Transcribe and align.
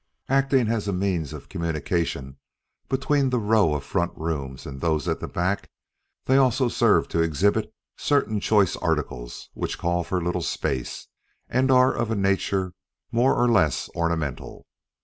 Acting 0.29 0.67
as 0.67 0.87
a 0.87 0.93
means 0.93 1.31
of 1.31 1.47
communication 1.47 2.39
between 2.89 3.29
the 3.29 3.37
row 3.37 3.75
of 3.75 3.83
front 3.83 4.11
rooms 4.15 4.65
and 4.65 4.81
those 4.81 5.07
at 5.07 5.19
the 5.19 5.27
back, 5.27 5.69
they 6.25 6.37
also 6.37 6.69
serve 6.69 7.07
to 7.09 7.21
exhibit 7.21 7.71
certain 7.99 8.39
choice 8.39 8.75
articles 8.77 9.51
which 9.53 9.77
call 9.77 10.03
for 10.03 10.19
little 10.19 10.41
space, 10.41 11.05
and 11.49 11.69
are 11.69 11.93
of 11.93 12.09
a 12.09 12.15
nature 12.15 12.73
more 13.11 13.35
or 13.35 13.47
less 13.47 13.91
ornamental. 13.95 14.65